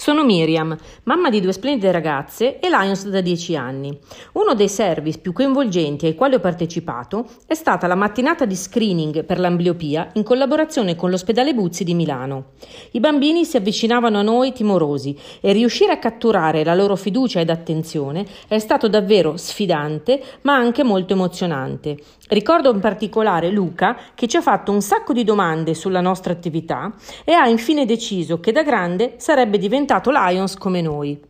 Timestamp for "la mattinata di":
7.86-8.56